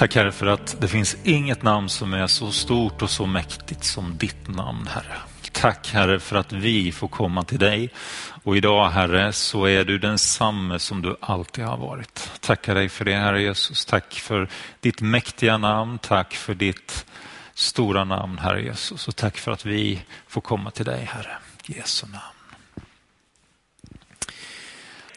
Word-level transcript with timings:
Tack 0.00 0.14
Herre 0.14 0.32
för 0.32 0.46
att 0.46 0.76
det 0.80 0.88
finns 0.88 1.16
inget 1.24 1.62
namn 1.62 1.88
som 1.88 2.14
är 2.14 2.26
så 2.26 2.52
stort 2.52 3.02
och 3.02 3.10
så 3.10 3.26
mäktigt 3.26 3.84
som 3.84 4.16
ditt 4.18 4.48
namn 4.48 4.86
Herre. 4.86 5.16
Tack 5.52 5.92
Herre 5.92 6.20
för 6.20 6.36
att 6.36 6.52
vi 6.52 6.92
får 6.92 7.08
komma 7.08 7.44
till 7.44 7.58
dig. 7.58 7.90
Och 8.42 8.56
idag 8.56 8.90
Herre 8.90 9.32
så 9.32 9.64
är 9.64 9.84
du 9.84 9.98
densamme 9.98 10.78
som 10.78 11.02
du 11.02 11.16
alltid 11.20 11.64
har 11.64 11.76
varit. 11.76 12.30
Tackar 12.40 12.74
dig 12.74 12.88
för 12.88 13.04
det 13.04 13.14
Herre 13.14 13.42
Jesus. 13.42 13.84
Tack 13.84 14.14
för 14.14 14.48
ditt 14.80 15.00
mäktiga 15.00 15.58
namn. 15.58 15.98
Tack 15.98 16.34
för 16.34 16.54
ditt 16.54 17.06
stora 17.54 18.04
namn 18.04 18.38
Herre 18.38 18.62
Jesus. 18.62 19.08
Och 19.08 19.16
tack 19.16 19.36
för 19.36 19.52
att 19.52 19.66
vi 19.66 20.02
får 20.28 20.40
komma 20.40 20.70
till 20.70 20.84
dig 20.84 21.04
Herre. 21.04 21.36
I 21.66 21.76
Jesu 21.76 22.06
namn. 22.06 22.39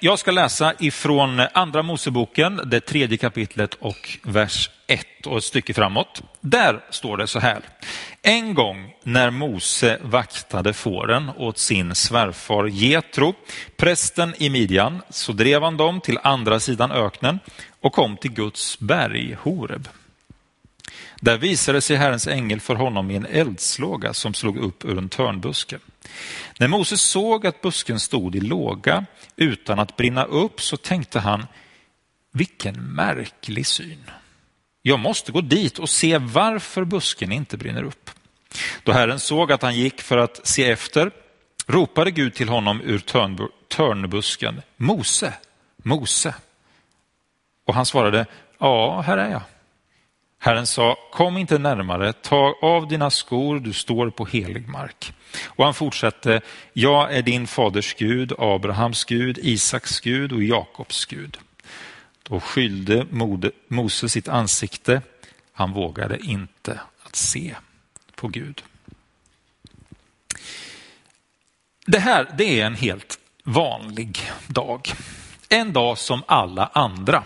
Jag 0.05 0.20
ska 0.20 0.31
läsa 0.31 0.73
ifrån 0.79 1.41
Andra 1.54 1.83
Moseboken, 1.83 2.61
det 2.65 2.79
tredje 2.79 3.17
kapitlet 3.17 3.73
och 3.73 4.18
vers 4.23 4.69
1 4.87 5.05
och 5.25 5.37
ett 5.37 5.43
stycke 5.43 5.73
framåt. 5.73 6.21
Där 6.41 6.79
står 6.89 7.18
det 7.18 7.28
så 7.28 7.39
här. 7.39 7.61
En 8.21 8.54
gång 8.54 8.93
när 9.04 9.29
Mose 9.29 10.00
vaktade 10.04 10.73
fåren 10.73 11.31
åt 11.37 11.57
sin 11.57 11.95
svärfar 11.95 12.65
Jetro, 12.65 13.33
prästen 13.78 14.33
i 14.37 14.50
Midjan, 14.50 15.01
så 15.09 15.33
drev 15.33 15.64
han 15.64 15.78
dem 15.78 16.01
till 16.01 16.20
andra 16.23 16.59
sidan 16.59 16.92
öknen 16.92 17.39
och 17.81 17.93
kom 17.93 18.17
till 18.17 18.31
Guds 18.31 18.79
berg, 18.79 19.37
Horeb. 19.42 19.87
Där 21.21 21.37
visade 21.37 21.81
sig 21.81 21.95
Herrens 21.95 22.28
ängel 22.28 22.59
för 22.59 22.75
honom 22.75 23.11
i 23.11 23.15
en 23.15 23.25
eldslåga 23.25 24.14
som 24.14 24.33
slog 24.33 24.57
upp 24.57 24.86
ur 24.86 24.97
en 24.97 25.09
törnbuske. 25.09 25.78
När 26.60 26.68
Moses 26.68 27.02
såg 27.02 27.48
att 27.48 27.62
busken 27.62 28.00
stod 28.00 28.36
i 28.36 28.39
låga 28.39 29.06
utan 29.36 29.80
att 29.80 29.98
brinna 29.98 30.24
upp 30.24 30.62
så 30.62 30.78
tänkte 30.78 31.20
han, 31.20 31.48
vilken 32.31 32.76
märklig 32.94 33.67
syn. 33.67 34.12
Jag 34.81 35.00
måste 35.00 35.31
gå 35.31 35.42
dit 35.42 35.80
och 35.80 35.89
se 35.89 36.17
varför 36.17 36.86
busken 36.86 37.32
inte 37.32 37.58
brinner 37.58 37.84
upp. 37.84 38.10
Då 38.84 38.92
Herren 38.92 39.20
såg 39.20 39.52
att 39.52 39.62
han 39.62 39.76
gick 39.76 40.02
för 40.02 40.18
att 40.18 40.48
se 40.48 40.72
efter 40.72 41.12
ropade 41.68 42.12
Gud 42.12 42.34
till 42.34 42.50
honom 42.50 42.82
ur 42.82 43.00
törnbusken, 43.67 44.62
Mose, 44.78 45.34
Mose. 45.78 46.36
Och 47.66 47.73
han 47.73 47.86
svarade, 47.86 48.26
ja, 48.58 49.02
här 49.02 49.17
är 49.17 49.32
jag. 49.32 49.42
Herren 50.45 50.67
sa, 50.67 50.97
kom 51.11 51.38
inte 51.38 51.58
närmare, 51.58 52.13
ta 52.13 52.55
av 52.61 52.88
dina 52.88 53.09
skor, 53.09 53.59
du 53.59 53.73
står 53.73 54.09
på 54.09 54.25
helig 54.25 54.67
mark. 54.67 55.13
Och 55.45 55.66
han 55.66 55.73
fortsatte, 55.73 56.41
jag 56.73 57.13
är 57.13 57.22
din 57.22 57.47
faders 57.47 57.94
Gud, 57.94 58.33
Abrahams 58.38 59.03
Gud, 59.03 59.38
Isaks 59.38 59.99
Gud 59.99 60.31
och 60.31 60.44
Jakobs 60.44 61.05
Gud. 61.05 61.38
Då 62.23 62.39
skylde 62.39 63.05
Mose 63.67 64.09
sitt 64.09 64.27
ansikte, 64.27 65.02
han 65.53 65.73
vågade 65.73 66.17
inte 66.25 66.80
att 67.03 67.16
se 67.16 67.55
på 68.16 68.27
Gud. 68.27 68.64
Det 71.86 71.99
här 71.99 72.36
det 72.38 72.59
är 72.59 72.66
en 72.66 72.75
helt 72.75 73.19
vanlig 73.44 74.31
dag. 74.47 74.94
En 75.54 75.73
dag 75.73 75.98
som 75.98 76.23
alla 76.26 76.70
andra. 76.73 77.23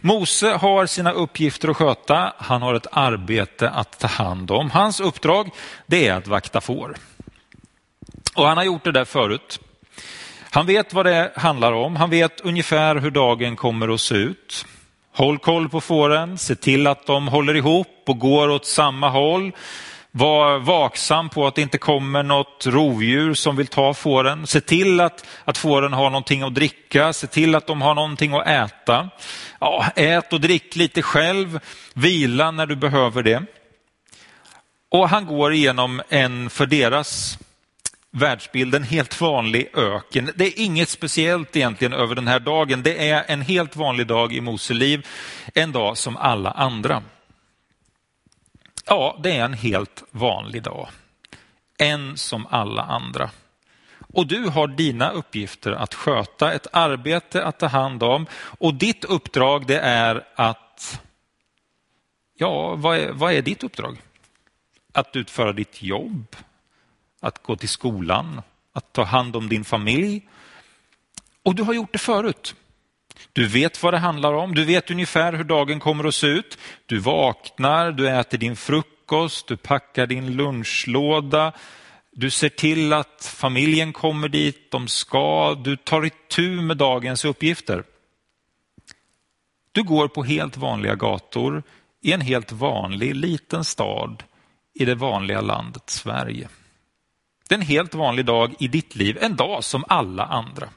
Mose 0.00 0.48
har 0.48 0.86
sina 0.86 1.12
uppgifter 1.12 1.68
att 1.68 1.76
sköta, 1.76 2.32
han 2.38 2.62
har 2.62 2.74
ett 2.74 2.86
arbete 2.92 3.70
att 3.70 3.98
ta 3.98 4.06
hand 4.06 4.50
om. 4.50 4.70
Hans 4.70 5.00
uppdrag 5.00 5.50
det 5.86 6.08
är 6.08 6.14
att 6.14 6.26
vakta 6.26 6.60
får. 6.60 6.96
Och 8.34 8.46
han 8.46 8.56
har 8.56 8.64
gjort 8.64 8.84
det 8.84 8.92
där 8.92 9.04
förut. 9.04 9.60
Han 10.50 10.66
vet 10.66 10.94
vad 10.94 11.06
det 11.06 11.32
handlar 11.36 11.72
om, 11.72 11.96
han 11.96 12.10
vet 12.10 12.40
ungefär 12.40 12.96
hur 12.96 13.10
dagen 13.10 13.56
kommer 13.56 13.94
att 13.94 14.00
se 14.00 14.14
ut. 14.14 14.66
Håll 15.12 15.38
koll 15.38 15.68
på 15.68 15.80
fåren, 15.80 16.38
se 16.38 16.54
till 16.54 16.86
att 16.86 17.06
de 17.06 17.28
håller 17.28 17.56
ihop 17.56 18.02
och 18.06 18.18
går 18.18 18.48
åt 18.48 18.66
samma 18.66 19.08
håll. 19.08 19.52
Var 20.16 20.58
vaksam 20.58 21.28
på 21.28 21.46
att 21.46 21.54
det 21.54 21.62
inte 21.62 21.78
kommer 21.78 22.22
något 22.22 22.66
rovdjur 22.66 23.34
som 23.34 23.56
vill 23.56 23.66
ta 23.66 23.94
fåren. 23.94 24.46
Se 24.46 24.60
till 24.60 25.00
att, 25.00 25.26
att 25.44 25.58
fåren 25.58 25.92
har 25.92 26.10
någonting 26.10 26.42
att 26.42 26.54
dricka, 26.54 27.12
se 27.12 27.26
till 27.26 27.54
att 27.54 27.66
de 27.66 27.82
har 27.82 27.94
någonting 27.94 28.34
att 28.34 28.46
äta. 28.46 29.08
Ja, 29.60 29.86
ät 29.96 30.32
och 30.32 30.40
drick 30.40 30.76
lite 30.76 31.02
själv, 31.02 31.60
vila 31.94 32.50
när 32.50 32.66
du 32.66 32.76
behöver 32.76 33.22
det. 33.22 33.42
Och 34.88 35.08
han 35.08 35.26
går 35.26 35.52
igenom 35.52 36.02
en 36.08 36.50
för 36.50 36.66
deras 36.66 37.38
världsbild, 38.10 38.74
en 38.74 38.82
helt 38.82 39.20
vanlig 39.20 39.68
öken. 39.74 40.30
Det 40.34 40.46
är 40.46 40.64
inget 40.64 40.88
speciellt 40.88 41.56
egentligen 41.56 41.92
över 41.92 42.14
den 42.14 42.28
här 42.28 42.40
dagen. 42.40 42.82
Det 42.82 43.08
är 43.10 43.24
en 43.26 43.40
helt 43.40 43.76
vanlig 43.76 44.06
dag 44.06 44.32
i 44.32 44.40
Mose 44.40 44.74
liv, 44.74 45.06
en 45.54 45.72
dag 45.72 45.98
som 45.98 46.16
alla 46.16 46.50
andra. 46.50 47.02
Ja, 48.86 49.20
det 49.22 49.36
är 49.36 49.44
en 49.44 49.54
helt 49.54 50.02
vanlig 50.10 50.62
dag. 50.62 50.88
En 51.78 52.16
som 52.16 52.46
alla 52.50 52.82
andra. 52.82 53.30
Och 54.14 54.26
du 54.26 54.48
har 54.48 54.66
dina 54.66 55.10
uppgifter 55.10 55.72
att 55.72 55.94
sköta, 55.94 56.52
ett 56.52 56.66
arbete 56.72 57.44
att 57.44 57.58
ta 57.58 57.66
hand 57.66 58.02
om 58.02 58.26
och 58.34 58.74
ditt 58.74 59.04
uppdrag 59.04 59.66
det 59.66 59.78
är 59.78 60.26
att, 60.34 61.00
ja, 62.34 62.74
vad 62.74 62.98
är, 62.98 63.12
vad 63.12 63.32
är 63.32 63.42
ditt 63.42 63.62
uppdrag? 63.62 64.02
Att 64.92 65.16
utföra 65.16 65.52
ditt 65.52 65.82
jobb, 65.82 66.36
att 67.20 67.42
gå 67.42 67.56
till 67.56 67.68
skolan, 67.68 68.42
att 68.72 68.92
ta 68.92 69.04
hand 69.04 69.36
om 69.36 69.48
din 69.48 69.64
familj. 69.64 70.28
Och 71.42 71.54
du 71.54 71.62
har 71.62 71.74
gjort 71.74 71.92
det 71.92 71.98
förut. 71.98 72.54
Du 73.32 73.48
vet 73.48 73.82
vad 73.82 73.94
det 73.94 73.98
handlar 73.98 74.32
om, 74.32 74.54
du 74.54 74.64
vet 74.64 74.90
ungefär 74.90 75.32
hur 75.32 75.44
dagen 75.44 75.80
kommer 75.80 76.04
att 76.04 76.14
se 76.14 76.26
ut. 76.26 76.58
Du 76.86 76.98
vaknar, 76.98 77.92
du 77.92 78.08
äter 78.08 78.38
din 78.38 78.56
frukost, 78.56 79.48
du 79.48 79.56
packar 79.56 80.06
din 80.06 80.36
lunchlåda, 80.36 81.52
du 82.12 82.30
ser 82.30 82.48
till 82.48 82.92
att 82.92 83.34
familjen 83.36 83.92
kommer 83.92 84.28
dit 84.28 84.70
de 84.70 84.88
ska, 84.88 85.54
du 85.54 85.76
tar 85.76 86.06
itu 86.06 86.60
med 86.60 86.76
dagens 86.76 87.24
uppgifter. 87.24 87.84
Du 89.72 89.82
går 89.82 90.08
på 90.08 90.22
helt 90.22 90.56
vanliga 90.56 90.94
gator 90.94 91.62
i 92.02 92.12
en 92.12 92.20
helt 92.20 92.52
vanlig 92.52 93.14
liten 93.14 93.64
stad 93.64 94.22
i 94.74 94.84
det 94.84 94.94
vanliga 94.94 95.40
landet 95.40 95.82
Sverige. 95.90 96.48
Det 97.48 97.54
är 97.54 97.58
en 97.58 97.66
helt 97.66 97.94
vanlig 97.94 98.24
dag 98.24 98.54
i 98.58 98.68
ditt 98.68 98.96
liv, 98.96 99.18
en 99.20 99.36
dag 99.36 99.64
som 99.64 99.84
alla 99.88 100.24
andra. 100.24 100.68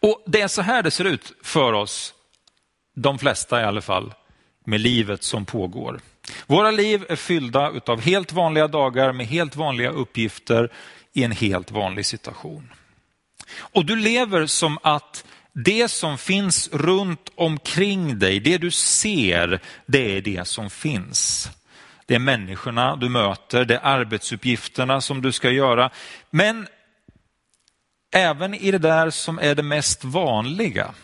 Och 0.00 0.22
Det 0.26 0.40
är 0.40 0.48
så 0.48 0.62
här 0.62 0.82
det 0.82 0.90
ser 0.90 1.04
ut 1.04 1.32
för 1.42 1.72
oss, 1.72 2.14
de 2.94 3.18
flesta 3.18 3.60
i 3.60 3.64
alla 3.64 3.80
fall, 3.80 4.14
med 4.64 4.80
livet 4.80 5.22
som 5.22 5.44
pågår. 5.44 6.00
Våra 6.46 6.70
liv 6.70 7.04
är 7.08 7.16
fyllda 7.16 7.72
av 7.86 8.00
helt 8.00 8.32
vanliga 8.32 8.68
dagar 8.68 9.12
med 9.12 9.26
helt 9.26 9.56
vanliga 9.56 9.90
uppgifter 9.90 10.72
i 11.12 11.24
en 11.24 11.32
helt 11.32 11.70
vanlig 11.70 12.06
situation. 12.06 12.72
Och 13.58 13.84
du 13.84 13.96
lever 13.96 14.46
som 14.46 14.78
att 14.82 15.24
det 15.52 15.88
som 15.88 16.18
finns 16.18 16.68
runt 16.72 17.32
omkring 17.34 18.18
dig, 18.18 18.40
det 18.40 18.58
du 18.58 18.70
ser, 18.70 19.60
det 19.86 20.16
är 20.16 20.20
det 20.20 20.48
som 20.48 20.70
finns. 20.70 21.50
Det 22.06 22.14
är 22.14 22.18
människorna 22.18 22.96
du 22.96 23.08
möter, 23.08 23.64
det 23.64 23.74
är 23.74 23.86
arbetsuppgifterna 23.86 25.00
som 25.00 25.22
du 25.22 25.32
ska 25.32 25.50
göra. 25.50 25.90
Men 26.30 26.66
även 28.10 28.54
i 28.54 28.70
det 28.70 28.78
där 28.78 29.10
som 29.10 29.38
är 29.38 29.54
det 29.54 29.62
mest 29.62 30.04
vanliga, 30.04 30.94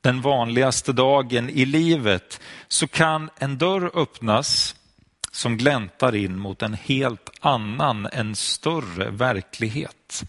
den 0.00 0.20
vanligaste 0.20 0.92
dagen 0.92 1.50
i 1.50 1.64
livet, 1.64 2.40
så 2.68 2.88
kan 2.88 3.30
en 3.38 3.58
dörr 3.58 3.90
öppnas 3.94 4.74
som 5.32 5.56
gläntar 5.56 6.14
in 6.14 6.38
mot 6.38 6.62
en 6.62 6.74
helt 6.74 7.30
annan, 7.40 8.08
en 8.12 8.36
större 8.36 9.10
verklighet. 9.10 10.24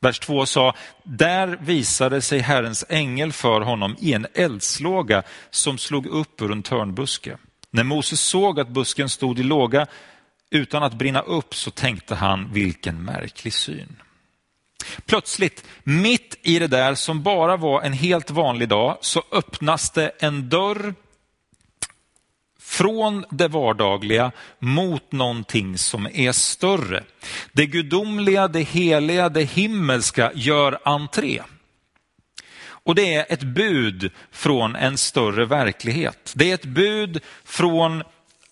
Vers 0.00 0.18
2 0.18 0.46
sa, 0.46 0.74
där 1.02 1.58
visade 1.60 2.20
sig 2.20 2.38
Herrens 2.38 2.84
ängel 2.88 3.32
för 3.32 3.60
honom 3.60 3.96
i 4.00 4.12
en 4.12 4.26
eldslåga 4.34 5.22
som 5.50 5.78
slog 5.78 6.06
upp 6.06 6.42
ur 6.42 6.52
en 6.52 6.62
törnbuske. 6.62 7.38
När 7.70 7.84
Moses 7.84 8.20
såg 8.20 8.60
att 8.60 8.68
busken 8.68 9.08
stod 9.08 9.38
i 9.38 9.42
låga 9.42 9.86
utan 10.50 10.82
att 10.82 10.94
brinna 10.94 11.20
upp 11.20 11.54
så 11.54 11.70
tänkte 11.70 12.14
han, 12.14 12.52
vilken 12.52 13.04
märklig 13.04 13.52
syn. 13.52 13.96
Plötsligt, 15.06 15.64
mitt 15.82 16.38
i 16.42 16.58
det 16.58 16.66
där 16.66 16.94
som 16.94 17.22
bara 17.22 17.56
var 17.56 17.82
en 17.82 17.92
helt 17.92 18.30
vanlig 18.30 18.68
dag, 18.68 18.98
så 19.00 19.22
öppnas 19.32 19.90
det 19.90 20.10
en 20.18 20.48
dörr 20.48 20.94
från 22.60 23.24
det 23.30 23.48
vardagliga 23.48 24.32
mot 24.58 25.12
någonting 25.12 25.78
som 25.78 26.06
är 26.06 26.32
större. 26.32 27.04
Det 27.52 27.66
gudomliga, 27.66 28.48
det 28.48 28.62
heliga, 28.62 29.28
det 29.28 29.42
himmelska 29.42 30.32
gör 30.34 30.78
entré. 30.84 31.42
Och 32.88 32.94
det 32.94 33.14
är 33.14 33.26
ett 33.28 33.42
bud 33.42 34.10
från 34.32 34.76
en 34.76 34.98
större 34.98 35.44
verklighet. 35.44 36.32
Det 36.36 36.50
är 36.50 36.54
ett 36.54 36.64
bud 36.64 37.20
från 37.44 38.02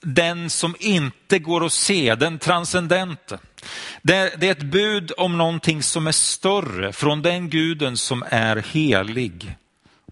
den 0.01 0.51
som 0.51 0.77
inte 0.79 1.39
går 1.39 1.67
att 1.67 1.73
se, 1.73 2.15
den 2.15 2.39
transcendenten. 2.39 3.39
Det 4.03 4.15
är, 4.15 4.51
ett 4.51 4.63
bud 4.63 5.13
om 5.17 5.39
någonting 5.39 5.83
som 5.83 6.07
är 6.07 6.13
större, 6.13 6.93
från 6.93 7.23
den 7.23 7.51
guden 7.51 7.97
som 7.97 8.25
är 8.31 8.57
helig 8.57 9.57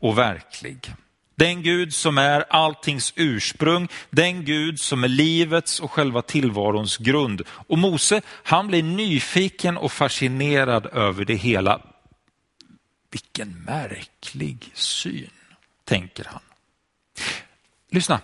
och 0.01 0.19
verklig. 0.19 0.95
Den 1.37 1.63
Gud 1.63 1.95
som 1.95 2.19
är 2.19 2.45
alltings 2.51 3.13
ursprung, 3.17 3.89
den 4.11 4.45
Gud 4.45 4.81
som 4.81 5.05
är 5.05 5.09
livets 5.09 5.81
och 5.81 5.91
själva 5.91 6.23
tillvarons 6.23 6.97
grund. 6.97 7.43
Och 7.49 7.79
Mose, 7.79 8.23
han 8.27 8.67
blir 8.67 8.83
nyfiken 8.83 9.77
och 9.77 9.93
fascinerad 9.93 10.87
över 10.87 11.25
det 11.25 11.35
hela. 11.35 11.81
Vilken 13.11 13.65
märklig 13.67 14.71
syn, 14.75 15.31
tänker 15.85 16.25
han. 16.25 16.43
Lyssna, 17.91 18.21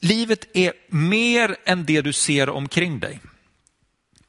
livet 0.00 0.56
är 0.56 0.72
mer 0.88 1.56
än 1.64 1.84
det 1.84 2.00
du 2.00 2.12
ser 2.12 2.48
omkring 2.48 3.00
dig. 3.00 3.20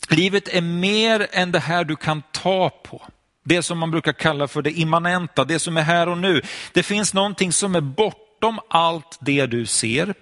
Livet 0.10 0.48
är 0.48 0.62
mer 0.62 1.28
än 1.32 1.52
det 1.52 1.60
här 1.60 1.84
du 1.84 1.96
kan 1.96 2.22
ta 2.32 2.70
på. 2.70 3.02
Det 3.44 3.64
som 3.64 3.78
man 3.78 3.92
brukar 3.92 4.14
kalla 4.14 4.48
för 4.48 4.62
det 4.62 4.72
immanenta, 4.72 5.44
det 5.44 5.60
som 5.60 5.78
är 5.78 5.82
här 5.82 6.10
och 6.10 6.18
nu. 6.18 6.42
Det 6.74 6.84
finns 6.84 7.14
någonting 7.14 7.52
som 7.52 7.76
är 7.76 7.82
bortom 7.82 8.60
allt 8.70 9.18
det 9.22 9.46
du 9.46 9.66
ser, 9.66 10.14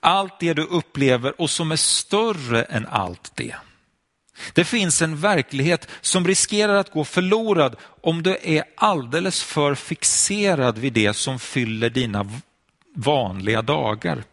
allt 0.00 0.40
det 0.40 0.54
du 0.54 0.62
upplever 0.62 1.40
och 1.40 1.50
som 1.50 1.72
är 1.72 1.76
större 1.76 2.62
än 2.62 2.86
allt 2.86 3.32
det. 3.34 3.54
Det 4.52 4.64
finns 4.64 5.02
en 5.02 5.16
verklighet 5.16 5.88
som 6.00 6.26
riskerar 6.26 6.74
att 6.74 6.92
gå 6.92 7.04
förlorad 7.04 7.76
om 8.00 8.22
du 8.22 8.38
är 8.42 8.64
alldeles 8.76 9.42
för 9.42 9.74
fixerad 9.74 10.78
vid 10.78 10.92
det 10.92 11.14
som 11.14 11.38
fyller 11.38 11.90
dina 11.90 12.30
vanliga 12.94 13.62
dagar. 13.62 14.24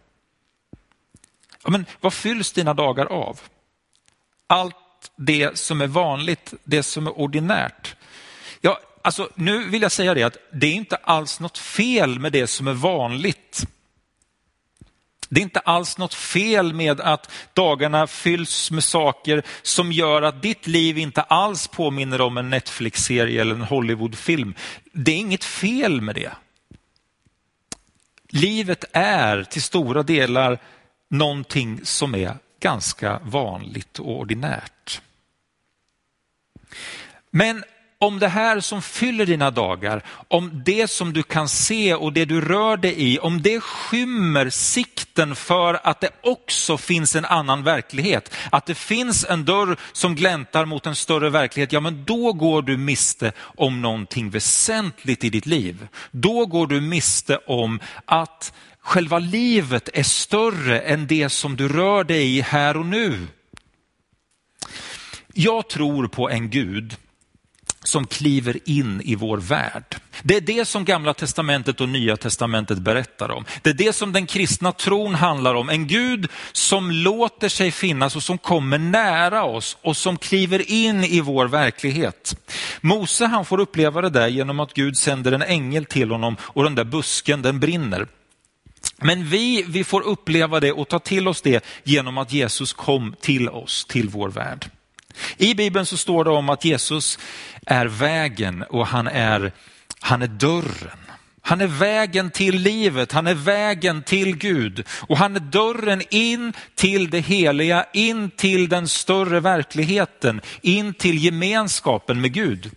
Ja, 1.63 1.69
men 1.69 1.85
vad 2.01 2.13
fylls 2.13 2.51
dina 2.51 2.73
dagar 2.73 3.05
av? 3.05 3.39
Allt 4.47 4.75
det 5.15 5.57
som 5.57 5.81
är 5.81 5.87
vanligt, 5.87 6.53
det 6.63 6.83
som 6.83 7.07
är 7.07 7.19
ordinärt. 7.19 7.95
Ja, 8.61 8.79
alltså, 9.01 9.29
nu 9.35 9.69
vill 9.69 9.81
jag 9.81 9.91
säga 9.91 10.13
det 10.13 10.23
att 10.23 10.37
det 10.51 10.67
är 10.67 10.73
inte 10.73 10.95
alls 10.95 11.39
något 11.39 11.57
fel 11.57 12.19
med 12.19 12.31
det 12.31 12.47
som 12.47 12.67
är 12.67 12.73
vanligt. 12.73 13.65
Det 15.29 15.41
är 15.41 15.43
inte 15.43 15.59
alls 15.59 15.97
något 15.97 16.13
fel 16.13 16.73
med 16.73 17.01
att 17.01 17.31
dagarna 17.53 18.07
fylls 18.07 18.71
med 18.71 18.83
saker 18.83 19.43
som 19.61 19.91
gör 19.91 20.21
att 20.21 20.41
ditt 20.41 20.67
liv 20.67 20.97
inte 20.97 21.21
alls 21.21 21.67
påminner 21.67 22.21
om 22.21 22.37
en 22.37 22.49
Netflix-serie 22.49 23.41
eller 23.41 23.55
en 23.55 23.61
Hollywoodfilm. 23.61 24.53
Det 24.91 25.11
är 25.11 25.17
inget 25.17 25.43
fel 25.43 26.01
med 26.01 26.15
det. 26.15 26.31
Livet 28.29 28.85
är 28.93 29.43
till 29.43 29.61
stora 29.61 30.03
delar 30.03 30.59
någonting 31.09 31.79
som 31.83 32.15
är 32.15 32.37
ganska 32.65 33.19
vanligt 33.23 33.99
och 33.99 34.09
ordinärt. 34.09 35.01
Men 37.31 37.63
om 37.99 38.19
det 38.19 38.27
här 38.27 38.59
som 38.59 38.81
fyller 38.81 39.25
dina 39.25 39.51
dagar, 39.51 40.03
om 40.27 40.63
det 40.65 40.87
som 40.87 41.13
du 41.13 41.23
kan 41.23 41.49
se 41.49 41.95
och 41.95 42.13
det 42.13 42.25
du 42.25 42.41
rör 42.41 42.77
dig 42.77 42.95
i, 42.97 43.19
om 43.19 43.41
det 43.41 43.59
skymmer 43.59 44.49
sikten 44.49 45.35
för 45.35 45.79
att 45.83 46.01
det 46.01 46.09
också 46.23 46.77
finns 46.77 47.15
en 47.15 47.25
annan 47.25 47.63
verklighet, 47.63 48.33
att 48.51 48.65
det 48.65 48.75
finns 48.75 49.25
en 49.25 49.45
dörr 49.45 49.77
som 49.91 50.15
gläntar 50.15 50.65
mot 50.65 50.85
en 50.85 50.95
större 50.95 51.29
verklighet, 51.29 51.71
ja 51.71 51.79
men 51.79 52.05
då 52.05 52.33
går 52.33 52.61
du 52.61 52.77
miste 52.77 53.31
om 53.39 53.81
någonting 53.81 54.29
väsentligt 54.29 55.23
i 55.23 55.29
ditt 55.29 55.45
liv. 55.45 55.87
Då 56.11 56.45
går 56.45 56.67
du 56.67 56.81
miste 56.81 57.37
om 57.37 57.79
att 58.05 58.53
själva 58.85 59.19
livet 59.19 59.89
är 59.93 60.03
större 60.03 60.79
än 60.79 61.07
det 61.07 61.29
som 61.29 61.55
du 61.55 61.67
rör 61.67 62.03
dig 62.03 62.37
i 62.37 62.41
här 62.41 62.77
och 62.77 62.85
nu. 62.85 63.27
Jag 65.33 65.69
tror 65.69 66.07
på 66.07 66.29
en 66.29 66.49
Gud 66.49 66.95
som 67.83 68.07
kliver 68.07 68.69
in 68.69 69.01
i 69.05 69.15
vår 69.15 69.37
värld. 69.37 69.95
Det 70.23 70.35
är 70.35 70.41
det 70.41 70.65
som 70.65 70.85
gamla 70.85 71.13
testamentet 71.13 71.81
och 71.81 71.89
nya 71.89 72.17
testamentet 72.17 72.77
berättar 72.77 73.31
om. 73.31 73.45
Det 73.61 73.69
är 73.69 73.73
det 73.73 73.93
som 73.93 74.13
den 74.13 74.25
kristna 74.25 74.71
tron 74.71 75.15
handlar 75.15 75.55
om. 75.55 75.69
En 75.69 75.87
Gud 75.87 76.27
som 76.51 76.91
låter 76.91 77.49
sig 77.49 77.71
finnas 77.71 78.15
och 78.15 78.23
som 78.23 78.37
kommer 78.37 78.77
nära 78.77 79.43
oss 79.43 79.77
och 79.81 79.97
som 79.97 80.17
kliver 80.17 80.71
in 80.71 81.03
i 81.03 81.21
vår 81.21 81.47
verklighet. 81.47 82.37
Mose 82.81 83.25
han 83.25 83.45
får 83.45 83.59
uppleva 83.59 84.01
det 84.01 84.09
där 84.09 84.27
genom 84.27 84.59
att 84.59 84.73
Gud 84.73 84.97
sänder 84.97 85.31
en 85.31 85.41
ängel 85.41 85.85
till 85.85 86.11
honom 86.11 86.37
och 86.41 86.63
den 86.63 86.75
där 86.75 86.83
busken 86.83 87.41
den 87.41 87.59
brinner. 87.59 88.07
Men 88.97 89.25
vi, 89.25 89.65
vi 89.67 89.83
får 89.83 90.01
uppleva 90.01 90.59
det 90.59 90.71
och 90.71 90.87
ta 90.87 90.99
till 90.99 91.27
oss 91.27 91.41
det 91.41 91.65
genom 91.83 92.17
att 92.17 92.33
Jesus 92.33 92.73
kom 92.73 93.15
till 93.21 93.49
oss, 93.49 93.85
till 93.85 94.09
vår 94.09 94.29
värld. 94.29 94.69
I 95.37 95.53
Bibeln 95.53 95.85
så 95.85 95.97
står 95.97 96.23
det 96.23 96.29
om 96.29 96.49
att 96.49 96.65
Jesus 96.65 97.19
är 97.65 97.85
vägen 97.85 98.63
och 98.69 98.87
han 98.87 99.07
är, 99.07 99.51
han 99.99 100.21
är 100.21 100.27
dörren. 100.27 100.97
Han 101.41 101.61
är 101.61 101.67
vägen 101.67 102.31
till 102.31 102.55
livet, 102.55 103.11
han 103.11 103.27
är 103.27 103.33
vägen 103.33 104.03
till 104.03 104.37
Gud 104.37 104.87
och 104.89 105.17
han 105.17 105.35
är 105.35 105.39
dörren 105.39 106.01
in 106.09 106.53
till 106.75 107.09
det 107.09 107.19
heliga, 107.19 107.85
in 107.93 108.29
till 108.29 108.69
den 108.69 108.87
större 108.87 109.39
verkligheten, 109.39 110.41
in 110.61 110.93
till 110.93 111.23
gemenskapen 111.23 112.21
med 112.21 112.33
Gud. 112.33 112.71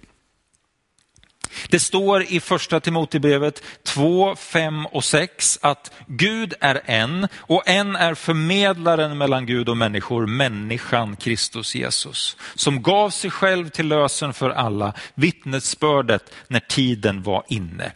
Det 1.70 1.81
står 1.81 2.23
i 2.23 2.41
första 2.41 2.81
Timoteusbrevet 2.81 3.62
2, 3.82 4.37
5 4.37 4.87
och 4.87 5.05
6 5.05 5.59
att 5.62 5.93
Gud 6.06 6.55
är 6.61 6.81
en 6.85 7.29
och 7.37 7.69
en 7.69 7.97
är 7.97 8.15
förmedlaren 8.15 9.19
mellan 9.19 9.47
Gud 9.47 9.69
och 9.69 9.76
människor, 9.76 10.26
människan 10.26 11.17
Kristus 11.17 11.75
Jesus, 11.75 12.37
som 12.55 12.82
gav 12.82 13.11
sig 13.11 13.31
själv 13.31 13.69
till 13.69 13.88
lösen 13.88 14.32
för 14.32 14.50
alla, 14.50 14.93
vittnesbördet 15.15 16.32
när 16.49 16.61
tiden 16.61 17.23
var 17.23 17.44
inne. 17.49 17.93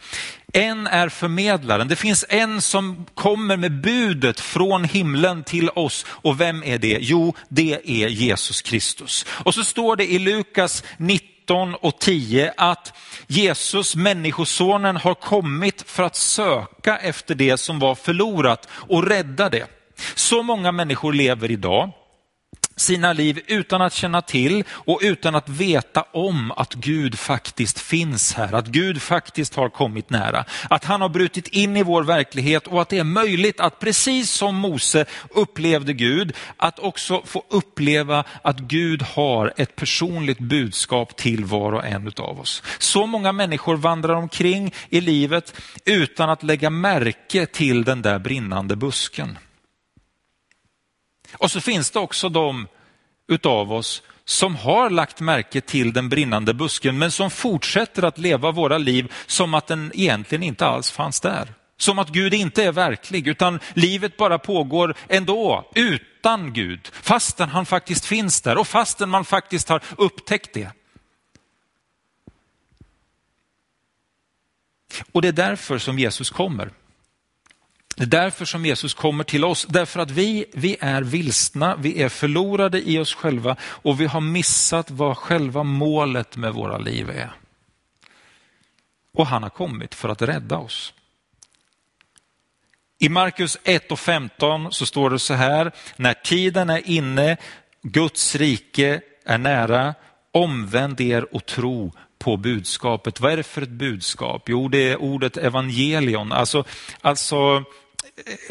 En 0.53 0.87
är 0.87 1.09
förmedlaren. 1.09 1.87
Det 1.87 1.95
finns 1.95 2.25
en 2.29 2.61
som 2.61 3.05
kommer 3.13 3.57
med 3.57 3.81
budet 3.81 4.39
från 4.39 4.83
himlen 4.83 5.43
till 5.43 5.69
oss. 5.69 6.05
Och 6.09 6.41
vem 6.41 6.63
är 6.63 6.77
det? 6.77 6.97
Jo, 7.01 7.35
det 7.49 7.73
är 8.03 8.07
Jesus 8.07 8.61
Kristus. 8.61 9.25
Och 9.29 9.53
så 9.53 9.63
står 9.63 9.95
det 9.95 10.11
i 10.11 10.19
Lukas 10.19 10.83
19 10.97 11.32
19 11.43 11.75
och 11.75 11.99
10 11.99 12.53
att 12.57 12.93
Jesus, 13.27 13.95
människosonen, 13.95 14.97
har 14.97 15.13
kommit 15.13 15.81
för 15.81 16.03
att 16.03 16.15
söka 16.15 16.97
efter 16.97 17.35
det 17.35 17.57
som 17.57 17.79
var 17.79 17.95
förlorat 17.95 18.69
och 18.71 19.07
rädda 19.07 19.49
det. 19.49 19.67
Så 20.15 20.43
många 20.43 20.71
människor 20.71 21.13
lever 21.13 21.51
idag 21.51 21.91
sina 22.75 23.13
liv 23.13 23.39
utan 23.47 23.81
att 23.81 23.93
känna 23.93 24.21
till 24.21 24.63
och 24.69 24.99
utan 25.01 25.35
att 25.35 25.49
veta 25.49 26.05
om 26.11 26.51
att 26.51 26.73
Gud 26.73 27.19
faktiskt 27.19 27.79
finns 27.79 28.33
här, 28.33 28.53
att 28.53 28.67
Gud 28.67 29.01
faktiskt 29.01 29.55
har 29.55 29.69
kommit 29.69 30.09
nära, 30.09 30.45
att 30.69 30.85
han 30.85 31.01
har 31.01 31.09
brutit 31.09 31.47
in 31.47 31.77
i 31.77 31.83
vår 31.83 32.03
verklighet 32.03 32.67
och 32.67 32.81
att 32.81 32.89
det 32.89 32.99
är 32.99 33.03
möjligt 33.03 33.59
att 33.59 33.79
precis 33.79 34.31
som 34.31 34.55
Mose 34.55 35.05
upplevde 35.29 35.93
Gud, 35.93 36.33
att 36.57 36.79
också 36.79 37.21
få 37.25 37.43
uppleva 37.49 38.23
att 38.41 38.59
Gud 38.59 39.01
har 39.01 39.53
ett 39.57 39.75
personligt 39.75 40.39
budskap 40.39 41.15
till 41.15 41.45
var 41.45 41.71
och 41.71 41.85
en 41.85 42.11
av 42.17 42.39
oss. 42.39 42.63
Så 42.79 43.05
många 43.05 43.31
människor 43.31 43.77
vandrar 43.77 44.15
omkring 44.15 44.73
i 44.89 45.01
livet 45.01 45.53
utan 45.85 46.29
att 46.29 46.43
lägga 46.43 46.69
märke 46.69 47.45
till 47.45 47.83
den 47.83 48.01
där 48.01 48.19
brinnande 48.19 48.75
busken. 48.75 49.37
Och 51.33 51.51
så 51.51 51.61
finns 51.61 51.91
det 51.91 51.99
också 51.99 52.29
de 52.29 52.67
utav 53.27 53.73
oss 53.73 54.03
som 54.25 54.55
har 54.55 54.89
lagt 54.89 55.19
märke 55.19 55.61
till 55.61 55.93
den 55.93 56.09
brinnande 56.09 56.53
busken 56.53 56.97
men 56.97 57.11
som 57.11 57.31
fortsätter 57.31 58.03
att 58.03 58.17
leva 58.17 58.51
våra 58.51 58.77
liv 58.77 59.11
som 59.25 59.53
att 59.53 59.67
den 59.67 59.91
egentligen 59.93 60.43
inte 60.43 60.65
alls 60.65 60.91
fanns 60.91 61.19
där. 61.19 61.53
Som 61.77 61.99
att 61.99 62.09
Gud 62.09 62.33
inte 62.33 62.63
är 62.63 62.71
verklig 62.71 63.27
utan 63.27 63.59
livet 63.73 64.17
bara 64.17 64.39
pågår 64.39 64.95
ändå 65.09 65.71
utan 65.75 66.53
Gud 66.53 66.89
fastän 66.91 67.49
han 67.49 67.65
faktiskt 67.65 68.05
finns 68.05 68.41
där 68.41 68.57
och 68.57 68.67
fastän 68.67 69.09
man 69.09 69.25
faktiskt 69.25 69.69
har 69.69 69.83
upptäckt 69.97 70.53
det. 70.53 70.69
Och 75.11 75.21
det 75.21 75.27
är 75.27 75.31
därför 75.31 75.77
som 75.77 75.99
Jesus 75.99 76.29
kommer. 76.29 76.69
Det 77.95 78.03
är 78.03 78.07
därför 78.07 78.45
som 78.45 78.65
Jesus 78.65 78.93
kommer 78.93 79.23
till 79.23 79.45
oss, 79.45 79.65
därför 79.69 79.99
att 79.99 80.11
vi, 80.11 80.45
vi 80.53 80.77
är 80.79 81.01
vilsna, 81.01 81.75
vi 81.75 82.01
är 82.01 82.09
förlorade 82.09 82.89
i 82.89 82.99
oss 82.99 83.13
själva 83.13 83.55
och 83.61 84.01
vi 84.01 84.05
har 84.05 84.21
missat 84.21 84.91
vad 84.91 85.17
själva 85.17 85.63
målet 85.63 86.37
med 86.37 86.53
våra 86.53 86.77
liv 86.77 87.09
är. 87.09 87.33
Och 89.13 89.27
han 89.27 89.43
har 89.43 89.49
kommit 89.49 89.95
för 89.95 90.09
att 90.09 90.21
rädda 90.21 90.57
oss. 90.57 90.93
I 92.99 93.09
Markus 93.09 93.57
1 93.63 93.91
och 93.91 93.99
15 93.99 94.71
så 94.71 94.85
står 94.85 95.09
det 95.09 95.19
så 95.19 95.33
här, 95.33 95.71
när 95.95 96.13
tiden 96.13 96.69
är 96.69 96.89
inne, 96.89 97.37
Guds 97.81 98.35
rike 98.35 99.01
är 99.25 99.37
nära, 99.37 99.95
omvänd 100.31 101.01
er 101.01 101.35
och 101.35 101.45
tro 101.45 101.93
på 102.19 102.37
budskapet. 102.37 103.19
Vad 103.19 103.31
är 103.31 103.37
det 103.37 103.43
för 103.43 103.61
ett 103.61 103.69
budskap? 103.69 104.43
Jo, 104.45 104.67
det 104.67 104.89
är 104.89 105.01
ordet 105.01 105.37
evangelion, 105.37 106.31
alltså, 106.31 106.63
alltså 107.01 107.63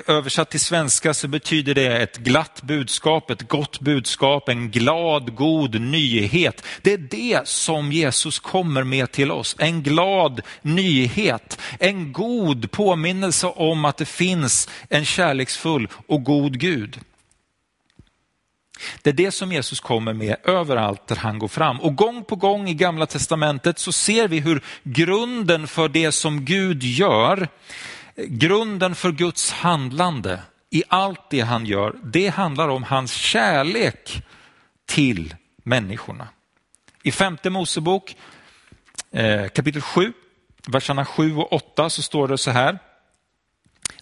översatt 0.06 0.50
till 0.50 0.60
svenska 0.60 1.14
så 1.14 1.28
betyder 1.28 1.74
det 1.74 2.02
ett 2.02 2.16
glatt 2.16 2.62
budskap, 2.62 3.30
ett 3.30 3.48
gott 3.48 3.80
budskap, 3.80 4.48
en 4.48 4.70
glad, 4.70 5.34
god 5.34 5.80
nyhet. 5.80 6.64
Det 6.82 6.92
är 6.92 6.98
det 6.98 7.48
som 7.48 7.92
Jesus 7.92 8.38
kommer 8.38 8.84
med 8.84 9.12
till 9.12 9.30
oss. 9.30 9.56
En 9.58 9.82
glad 9.82 10.40
nyhet, 10.62 11.60
en 11.78 12.12
god 12.12 12.70
påminnelse 12.70 13.46
om 13.46 13.84
att 13.84 13.96
det 13.96 14.04
finns 14.04 14.68
en 14.88 15.04
kärleksfull 15.04 15.88
och 16.06 16.24
god 16.24 16.58
Gud. 16.58 17.00
Det 19.02 19.10
är 19.10 19.14
det 19.14 19.30
som 19.30 19.52
Jesus 19.52 19.80
kommer 19.80 20.12
med 20.12 20.36
överallt 20.44 21.06
där 21.06 21.16
han 21.16 21.38
går 21.38 21.48
fram. 21.48 21.80
Och 21.80 21.96
gång 21.96 22.24
på 22.24 22.36
gång 22.36 22.68
i 22.68 22.74
gamla 22.74 23.06
testamentet 23.06 23.78
så 23.78 23.92
ser 23.92 24.28
vi 24.28 24.40
hur 24.40 24.62
grunden 24.82 25.66
för 25.66 25.88
det 25.88 26.12
som 26.12 26.44
Gud 26.44 26.82
gör, 26.82 27.48
grunden 28.16 28.94
för 28.94 29.12
Guds 29.12 29.52
handlande 29.52 30.40
i 30.70 30.82
allt 30.88 31.30
det 31.30 31.40
han 31.40 31.66
gör, 31.66 31.96
det 32.02 32.28
handlar 32.28 32.68
om 32.68 32.82
hans 32.82 33.12
kärlek 33.12 34.22
till 34.86 35.34
människorna. 35.56 36.28
I 37.02 37.12
femte 37.12 37.50
Mosebok 37.50 38.16
eh, 39.10 39.48
kapitel 39.48 39.82
7, 39.82 40.12
verserna 40.66 41.04
7 41.04 41.36
och 41.36 41.52
8 41.52 41.90
så 41.90 42.02
står 42.02 42.28
det 42.28 42.38
så 42.38 42.50
här. 42.50 42.78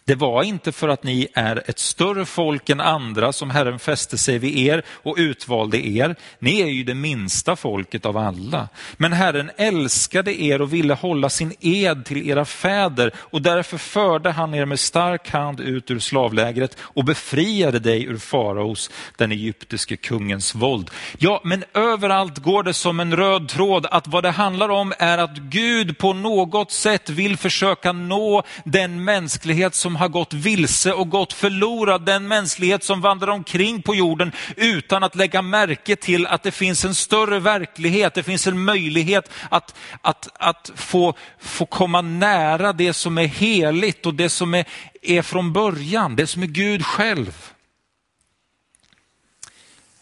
Det 0.04 0.14
var 0.14 0.42
inte 0.42 0.72
för 0.72 0.88
att 0.88 1.04
ni 1.04 1.28
är 1.34 1.62
ett 1.70 1.78
större 1.78 2.24
folk 2.24 2.70
än 2.70 2.80
andra 2.80 3.32
som 3.32 3.50
Herren 3.50 3.78
fäste 3.78 4.18
sig 4.18 4.38
vid 4.38 4.58
er 4.58 4.82
och 4.88 5.14
utvalde 5.18 5.86
er. 5.86 6.16
Ni 6.38 6.60
är 6.60 6.66
ju 6.66 6.84
det 6.84 6.94
minsta 6.94 7.56
folket 7.56 8.06
av 8.06 8.16
alla. 8.16 8.68
Men 8.96 9.12
Herren 9.12 9.50
älskade 9.56 10.42
er 10.42 10.60
och 10.62 10.72
ville 10.72 10.94
hålla 10.94 11.28
sin 11.28 11.54
ed 11.60 12.04
till 12.04 12.30
era 12.30 12.44
fäder 12.44 13.12
och 13.16 13.42
därför 13.42 13.78
förde 13.78 14.30
han 14.30 14.54
er 14.54 14.64
med 14.64 14.80
stark 14.80 15.30
hand 15.30 15.60
ut 15.60 15.90
ur 15.90 15.98
slavlägret 15.98 16.76
och 16.80 17.04
befriade 17.04 17.78
dig 17.78 18.04
ur 18.04 18.18
faraos, 18.18 18.90
den 19.16 19.32
egyptiske 19.32 19.96
kungens 19.96 20.54
våld. 20.54 20.90
Ja, 21.18 21.40
men 21.44 21.64
överallt 21.74 22.38
går 22.38 22.62
det 22.62 22.74
som 22.74 23.00
en 23.00 23.16
röd 23.16 23.48
tråd 23.48 23.86
att 23.90 24.08
vad 24.08 24.22
det 24.22 24.30
handlar 24.30 24.68
om 24.68 24.92
är 24.98 25.18
att 25.18 25.36
Gud 25.36 25.98
på 25.98 26.12
något 26.12 26.72
sätt 26.72 27.10
vill 27.10 27.36
försöka 27.36 27.92
nå 27.92 28.42
den 28.64 29.04
mänsklighet 29.04 29.74
som 29.74 29.89
som 29.90 29.96
har 29.96 30.08
gått 30.08 30.32
vilse 30.32 30.92
och 30.92 31.10
gått 31.10 31.32
förlorad, 31.32 32.04
den 32.06 32.28
mänsklighet 32.28 32.84
som 32.84 33.00
vandrar 33.00 33.28
omkring 33.28 33.82
på 33.82 33.94
jorden 33.94 34.32
utan 34.56 35.02
att 35.02 35.14
lägga 35.14 35.42
märke 35.42 35.96
till 35.96 36.26
att 36.26 36.42
det 36.42 36.50
finns 36.50 36.84
en 36.84 36.94
större 36.94 37.40
verklighet, 37.40 38.14
det 38.14 38.22
finns 38.22 38.46
en 38.46 38.64
möjlighet 38.64 39.30
att, 39.48 39.74
att, 40.00 40.28
att 40.34 40.70
få, 40.74 41.14
få 41.38 41.66
komma 41.66 42.00
nära 42.00 42.72
det 42.72 42.92
som 42.92 43.18
är 43.18 43.26
heligt 43.26 44.06
och 44.06 44.14
det 44.14 44.28
som 44.28 44.54
är, 44.54 44.64
är 45.02 45.22
från 45.22 45.52
början, 45.52 46.16
det 46.16 46.26
som 46.26 46.42
är 46.42 46.46
Gud 46.46 46.86
själv. 46.86 47.52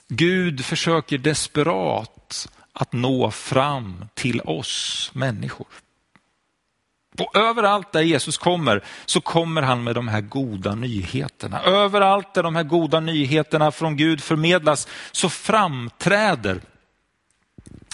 Gud 0.08 0.64
försöker 0.64 1.18
desperat 1.18 2.48
att 2.72 2.92
nå 2.92 3.30
fram 3.30 4.04
till 4.14 4.40
oss 4.40 5.10
människor. 5.14 5.87
Och 7.18 7.36
överallt 7.36 7.92
där 7.92 8.02
Jesus 8.02 8.38
kommer 8.38 8.84
så 9.06 9.20
kommer 9.20 9.62
han 9.62 9.84
med 9.84 9.94
de 9.94 10.08
här 10.08 10.20
goda 10.20 10.74
nyheterna. 10.74 11.62
Överallt 11.62 12.34
där 12.34 12.42
de 12.42 12.56
här 12.56 12.62
goda 12.62 13.00
nyheterna 13.00 13.72
från 13.72 13.96
Gud 13.96 14.22
förmedlas 14.22 14.88
så 15.12 15.28
framträder 15.28 16.60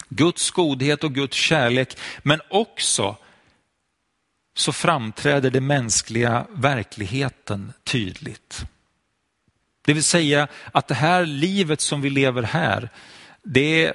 Guds 0.09 0.50
godhet 0.50 1.04
och 1.04 1.14
Guds 1.14 1.37
kärlek, 1.37 1.97
men 2.23 2.40
också 2.50 3.16
så 4.57 4.73
framträder 4.73 5.50
den 5.50 5.66
mänskliga 5.66 6.47
verkligheten 6.50 7.73
tydligt. 7.85 8.64
Det 9.85 9.95
vill 9.95 10.04
säga 10.04 10.49
att 10.73 10.88
det 10.88 10.95
här 10.95 11.26
livet 11.26 11.81
som 11.81 12.00
vi 12.00 12.11
lever 12.11 12.43
här, 12.43 12.88
det 13.43 13.93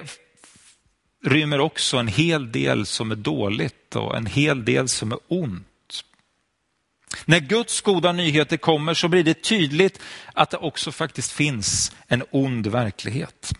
rymmer 1.24 1.60
också 1.60 1.96
en 1.96 2.08
hel 2.08 2.52
del 2.52 2.86
som 2.86 3.10
är 3.10 3.16
dåligt 3.16 3.96
och 3.96 4.16
en 4.16 4.26
hel 4.26 4.64
del 4.64 4.88
som 4.88 5.12
är 5.12 5.18
ont. 5.28 5.66
När 7.24 7.40
Guds 7.40 7.80
goda 7.80 8.12
nyheter 8.12 8.56
kommer 8.56 8.94
så 8.94 9.08
blir 9.08 9.24
det 9.24 9.42
tydligt 9.42 10.00
att 10.32 10.50
det 10.50 10.56
också 10.56 10.92
faktiskt 10.92 11.32
finns 11.32 11.92
en 12.06 12.22
ond 12.30 12.66
verklighet. 12.66 13.52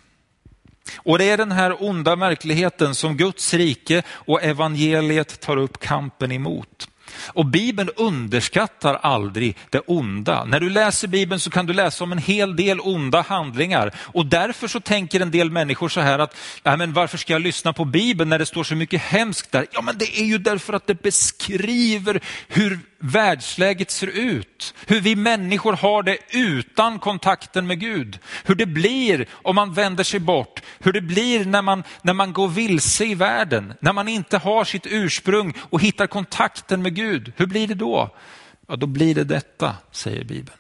Och 0.97 1.19
det 1.19 1.25
är 1.25 1.37
den 1.37 1.52
här 1.52 1.83
onda 1.83 2.17
verkligheten 2.17 2.95
som 2.95 3.17
Guds 3.17 3.55
rike 3.55 4.02
och 4.09 4.43
evangeliet 4.43 5.40
tar 5.40 5.57
upp 5.57 5.81
kampen 5.81 6.33
emot. 6.33 6.89
Och 7.26 7.47
Bibeln 7.47 7.90
underskattar 7.97 8.95
aldrig 8.95 9.57
det 9.71 9.81
onda. 9.87 10.45
När 10.45 10.61
du 10.61 10.71
läser 10.71 11.09
Bibeln 11.09 11.40
så 11.40 11.50
kan 11.50 11.67
du 11.67 11.73
läsa 11.73 12.05
om 12.05 12.12
en 12.12 12.19
hel 12.19 12.57
del 12.57 12.81
onda 12.81 13.21
handlingar 13.21 13.95
och 13.97 14.26
därför 14.26 14.69
så 14.69 14.81
tänker 14.81 15.21
en 15.21 15.31
del 15.31 15.50
människor 15.50 15.88
så 15.88 16.00
här 16.00 16.19
att, 16.19 16.37
Nej, 16.62 16.76
men 16.76 16.93
varför 16.93 17.19
ska 17.19 17.33
jag 17.33 17.43
lyssna 17.43 17.73
på 17.73 17.85
Bibeln 17.85 18.31
när 18.31 18.38
det 18.38 18.47
står 18.47 18.64
så 18.64 18.75
mycket 18.75 19.02
hemskt 19.02 19.52
där? 19.52 19.67
Ja 19.73 19.83
men 19.83 19.99
det 19.99 20.21
är 20.21 20.25
ju 20.25 20.38
därför 20.38 20.73
att 20.73 20.87
det 20.87 21.02
beskriver 21.02 22.21
hur 22.49 22.79
världsläget 23.00 23.90
ser 23.90 24.07
ut. 24.07 24.75
Hur 24.87 25.00
vi 25.00 25.16
människor 25.16 25.73
har 25.73 26.02
det 26.02 26.19
utan 26.30 26.99
kontakten 26.99 27.66
med 27.66 27.80
Gud. 27.80 28.19
Hur 28.45 28.54
det 28.54 28.66
blir 28.66 29.26
om 29.33 29.54
man 29.54 29.73
vänder 29.73 30.04
sig 30.04 30.21
bort. 30.21 30.62
Hur 30.78 30.92
det 30.92 31.00
blir 31.00 31.45
när 31.45 31.62
man, 31.62 31.85
när 32.02 32.14
man 32.14 32.33
går 32.33 32.49
vilse 32.49 33.04
i 33.04 33.14
världen. 33.14 33.73
När 33.80 33.92
man 33.92 34.09
inte 34.09 34.38
har 34.38 34.64
sitt 34.64 34.87
ursprung 34.87 35.54
och 35.61 35.80
hittar 35.80 36.07
kontakten 36.07 36.83
med 36.83 36.95
Gud. 36.95 37.33
Hur 37.37 37.47
blir 37.47 37.69
det 37.69 37.75
då? 37.75 38.16
Ja, 38.69 38.76
då 38.76 38.87
blir 38.87 39.14
det 39.14 39.25
detta, 39.25 39.75
säger 39.90 40.25
Bibeln. 40.25 40.57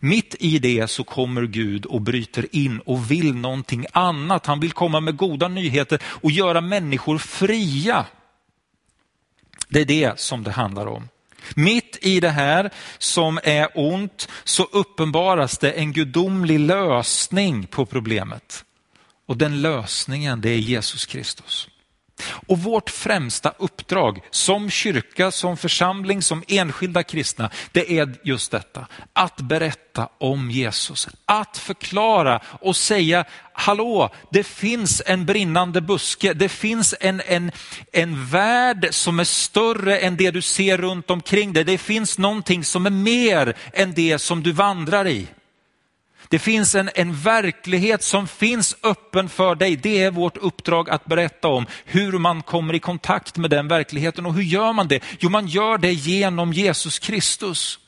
Mitt 0.00 0.34
i 0.38 0.58
det 0.58 0.90
så 0.90 1.04
kommer 1.04 1.42
Gud 1.42 1.86
och 1.86 2.00
bryter 2.00 2.46
in 2.52 2.80
och 2.80 3.10
vill 3.10 3.34
någonting 3.34 3.86
annat. 3.92 4.46
Han 4.46 4.60
vill 4.60 4.72
komma 4.72 5.00
med 5.00 5.16
goda 5.16 5.48
nyheter 5.48 6.02
och 6.04 6.30
göra 6.30 6.60
människor 6.60 7.18
fria. 7.18 8.06
Det 9.70 9.80
är 9.80 9.84
det 9.84 10.20
som 10.20 10.44
det 10.44 10.50
handlar 10.50 10.86
om. 10.86 11.08
Mitt 11.54 11.98
i 12.00 12.20
det 12.20 12.30
här 12.30 12.70
som 12.98 13.38
är 13.42 13.68
ont 13.74 14.28
så 14.44 14.64
uppenbaras 14.64 15.58
det 15.58 15.70
en 15.70 15.92
gudomlig 15.92 16.60
lösning 16.60 17.66
på 17.66 17.86
problemet. 17.86 18.64
Och 19.26 19.36
den 19.36 19.62
lösningen 19.62 20.40
det 20.40 20.50
är 20.50 20.58
Jesus 20.58 21.06
Kristus. 21.06 21.68
Och 22.46 22.58
vårt 22.58 22.90
främsta 22.90 23.52
uppdrag 23.58 24.20
som 24.30 24.70
kyrka, 24.70 25.30
som 25.30 25.56
församling, 25.56 26.22
som 26.22 26.42
enskilda 26.48 27.02
kristna, 27.02 27.50
det 27.72 27.98
är 27.98 28.14
just 28.22 28.50
detta. 28.50 28.86
Att 29.12 29.36
berätta 29.36 30.08
om 30.18 30.50
Jesus. 30.50 31.08
Att 31.24 31.58
förklara 31.58 32.40
och 32.60 32.76
säga, 32.76 33.24
hallå, 33.52 34.10
det 34.30 34.44
finns 34.44 35.02
en 35.06 35.26
brinnande 35.26 35.80
buske. 35.80 36.34
Det 36.34 36.48
finns 36.48 36.94
en, 37.00 37.22
en, 37.26 37.52
en 37.92 38.26
värld 38.26 38.88
som 38.90 39.20
är 39.20 39.24
större 39.24 39.98
än 39.98 40.16
det 40.16 40.30
du 40.30 40.42
ser 40.42 40.78
runt 40.78 41.10
omkring 41.10 41.52
dig. 41.52 41.64
Det 41.64 41.78
finns 41.78 42.18
någonting 42.18 42.64
som 42.64 42.86
är 42.86 42.90
mer 42.90 43.56
än 43.72 43.92
det 43.94 44.18
som 44.18 44.42
du 44.42 44.52
vandrar 44.52 45.06
i. 45.06 45.26
Det 46.30 46.38
finns 46.38 46.74
en, 46.74 46.90
en 46.94 47.14
verklighet 47.14 48.02
som 48.02 48.28
finns 48.28 48.76
öppen 48.82 49.28
för 49.28 49.54
dig. 49.54 49.76
Det 49.76 50.02
är 50.02 50.10
vårt 50.10 50.36
uppdrag 50.36 50.90
att 50.90 51.04
berätta 51.04 51.48
om 51.48 51.66
hur 51.84 52.12
man 52.12 52.42
kommer 52.42 52.74
i 52.74 52.78
kontakt 52.78 53.36
med 53.36 53.50
den 53.50 53.68
verkligheten. 53.68 54.26
Och 54.26 54.34
hur 54.34 54.42
gör 54.42 54.72
man 54.72 54.88
det? 54.88 55.02
Jo, 55.18 55.30
man 55.30 55.46
gör 55.46 55.78
det 55.78 55.92
genom 55.92 56.52
Jesus 56.52 56.98
Kristus. 56.98 57.78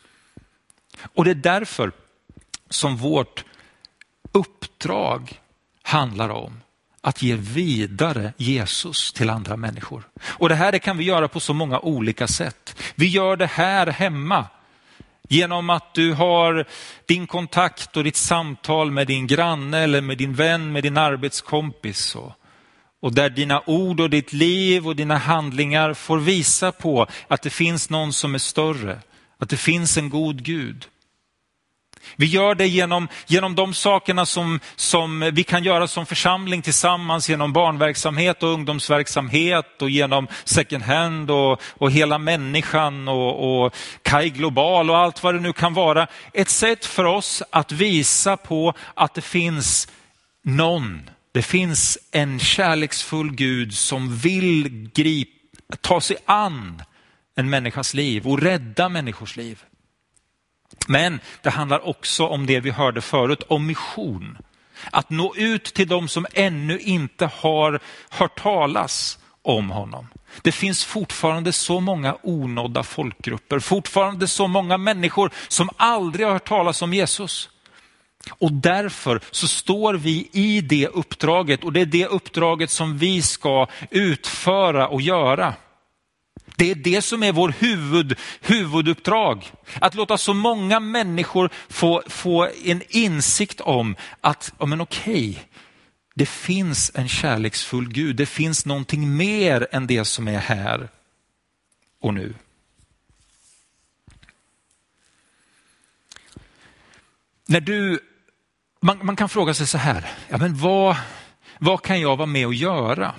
Och 1.14 1.24
det 1.24 1.30
är 1.30 1.34
därför 1.34 1.92
som 2.70 2.96
vårt 2.96 3.44
uppdrag 4.32 5.40
handlar 5.82 6.28
om 6.28 6.60
att 7.00 7.22
ge 7.22 7.34
vidare 7.34 8.32
Jesus 8.36 9.12
till 9.12 9.30
andra 9.30 9.56
människor. 9.56 10.08
Och 10.22 10.48
det 10.48 10.54
här 10.54 10.72
det 10.72 10.78
kan 10.78 10.98
vi 10.98 11.04
göra 11.04 11.28
på 11.28 11.40
så 11.40 11.54
många 11.54 11.80
olika 11.80 12.26
sätt. 12.26 12.76
Vi 12.94 13.06
gör 13.06 13.36
det 13.36 13.46
här 13.46 13.86
hemma 13.86 14.46
Genom 15.32 15.70
att 15.70 15.94
du 15.94 16.12
har 16.12 16.66
din 17.06 17.26
kontakt 17.26 17.96
och 17.96 18.04
ditt 18.04 18.16
samtal 18.16 18.90
med 18.90 19.06
din 19.06 19.26
granne 19.26 19.78
eller 19.78 20.00
med 20.00 20.18
din 20.18 20.34
vän, 20.34 20.72
med 20.72 20.82
din 20.82 20.96
arbetskompis. 20.96 22.14
Och, 22.14 22.32
och 23.00 23.14
där 23.14 23.30
dina 23.30 23.62
ord 23.66 24.00
och 24.00 24.10
ditt 24.10 24.32
liv 24.32 24.86
och 24.86 24.96
dina 24.96 25.16
handlingar 25.16 25.94
får 25.94 26.18
visa 26.18 26.72
på 26.72 27.06
att 27.28 27.42
det 27.42 27.50
finns 27.50 27.90
någon 27.90 28.12
som 28.12 28.34
är 28.34 28.38
större, 28.38 28.98
att 29.38 29.48
det 29.48 29.56
finns 29.56 29.96
en 29.98 30.10
god 30.10 30.42
Gud. 30.42 30.86
Vi 32.16 32.26
gör 32.26 32.54
det 32.54 32.66
genom, 32.66 33.08
genom 33.26 33.54
de 33.54 33.74
sakerna 33.74 34.26
som, 34.26 34.60
som 34.76 35.30
vi 35.32 35.44
kan 35.44 35.64
göra 35.64 35.86
som 35.86 36.06
församling 36.06 36.62
tillsammans 36.62 37.28
genom 37.28 37.52
barnverksamhet 37.52 38.42
och 38.42 38.48
ungdomsverksamhet 38.48 39.82
och 39.82 39.90
genom 39.90 40.26
second 40.44 40.82
hand 40.82 41.30
och, 41.30 41.60
och 41.62 41.90
hela 41.90 42.18
människan 42.18 43.08
och, 43.08 43.64
och 43.64 43.74
Kai 44.02 44.30
Global 44.30 44.90
och 44.90 44.98
allt 44.98 45.22
vad 45.22 45.34
det 45.34 45.40
nu 45.40 45.52
kan 45.52 45.74
vara. 45.74 46.06
Ett 46.32 46.48
sätt 46.48 46.84
för 46.84 47.04
oss 47.04 47.42
att 47.50 47.72
visa 47.72 48.36
på 48.36 48.74
att 48.94 49.14
det 49.14 49.20
finns 49.20 49.88
någon, 50.44 51.10
det 51.32 51.42
finns 51.42 51.98
en 52.12 52.38
kärleksfull 52.38 53.34
Gud 53.34 53.74
som 53.74 54.16
vill 54.16 54.90
gripa, 54.94 55.76
ta 55.80 56.00
sig 56.00 56.16
an 56.24 56.82
en 57.36 57.50
människas 57.50 57.94
liv 57.94 58.26
och 58.26 58.42
rädda 58.42 58.88
människors 58.88 59.36
liv. 59.36 59.62
Men 60.88 61.20
det 61.42 61.50
handlar 61.50 61.88
också 61.88 62.26
om 62.26 62.46
det 62.46 62.60
vi 62.60 62.70
hörde 62.70 63.00
förut, 63.00 63.42
om 63.48 63.66
mission. 63.66 64.38
Att 64.90 65.10
nå 65.10 65.34
ut 65.36 65.64
till 65.64 65.88
de 65.88 66.08
som 66.08 66.26
ännu 66.32 66.78
inte 66.78 67.26
har 67.26 67.80
hört 68.10 68.40
talas 68.42 69.18
om 69.42 69.70
honom. 69.70 70.06
Det 70.42 70.52
finns 70.52 70.84
fortfarande 70.84 71.52
så 71.52 71.80
många 71.80 72.16
onådda 72.22 72.82
folkgrupper, 72.82 73.58
fortfarande 73.58 74.28
så 74.28 74.48
många 74.48 74.78
människor 74.78 75.30
som 75.48 75.70
aldrig 75.76 76.26
har 76.26 76.32
hört 76.32 76.48
talas 76.48 76.82
om 76.82 76.94
Jesus. 76.94 77.48
Och 78.30 78.52
därför 78.52 79.20
så 79.30 79.48
står 79.48 79.94
vi 79.94 80.28
i 80.32 80.60
det 80.60 80.86
uppdraget 80.86 81.64
och 81.64 81.72
det 81.72 81.80
är 81.80 81.86
det 81.86 82.06
uppdraget 82.06 82.70
som 82.70 82.98
vi 82.98 83.22
ska 83.22 83.66
utföra 83.90 84.88
och 84.88 85.00
göra. 85.00 85.54
Det 86.56 86.70
är 86.70 86.74
det 86.74 87.02
som 87.02 87.22
är 87.22 87.32
vår 87.32 87.54
huvud, 87.58 88.18
huvuduppdrag. 88.40 89.52
Att 89.80 89.94
låta 89.94 90.18
så 90.18 90.34
många 90.34 90.80
människor 90.80 91.50
få, 91.68 92.02
få 92.06 92.48
en 92.64 92.82
insikt 92.88 93.60
om 93.60 93.96
att, 94.20 94.52
ja 94.58 94.66
men 94.66 94.80
okej, 94.80 95.44
det 96.14 96.26
finns 96.26 96.92
en 96.94 97.08
kärleksfull 97.08 97.88
Gud. 97.88 98.16
Det 98.16 98.26
finns 98.26 98.66
någonting 98.66 99.16
mer 99.16 99.68
än 99.72 99.86
det 99.86 100.04
som 100.04 100.28
är 100.28 100.38
här 100.38 100.88
och 102.00 102.14
nu. 102.14 102.34
När 107.46 107.60
du, 107.60 108.00
man, 108.80 109.06
man 109.06 109.16
kan 109.16 109.28
fråga 109.28 109.54
sig 109.54 109.66
så 109.66 109.78
här, 109.78 110.10
ja 110.28 110.38
men 110.38 110.56
vad, 110.56 110.96
vad 111.58 111.82
kan 111.82 112.00
jag 112.00 112.16
vara 112.16 112.26
med 112.26 112.46
och 112.46 112.54
göra? 112.54 113.14